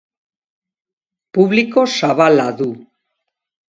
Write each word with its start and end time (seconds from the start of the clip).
Publiko 1.39 1.87
zabala 1.97 2.51
du. 2.63 2.75